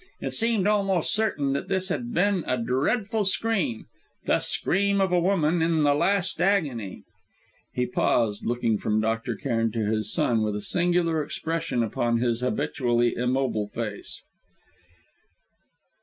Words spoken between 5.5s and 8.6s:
in the last agony." He paused,